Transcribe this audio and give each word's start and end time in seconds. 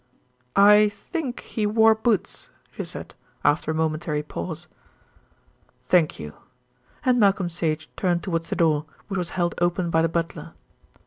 "I 0.55 0.89
think 0.89 1.41
he 1.41 1.67
wore 1.67 1.93
boots, 1.93 2.49
she 2.71 2.83
said, 2.85 3.13
after 3.45 3.69
a 3.69 3.75
momentary 3.75 4.23
pause. 4.23 4.65
"Thank 5.85 6.17
you," 6.19 6.33
and 7.05 7.19
Malcolm 7.19 7.49
Sage 7.49 7.87
turned 7.95 8.23
towards 8.23 8.49
the 8.49 8.55
door, 8.55 8.85
which 9.09 9.19
was 9.19 9.29
held 9.37 9.53
open 9.59 9.91
by 9.91 10.01
the 10.01 10.09
butler. 10.09 10.53